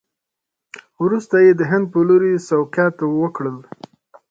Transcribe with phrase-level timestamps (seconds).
[1.03, 3.57] وروسته یې د هند په لوري سوقیات وکړل.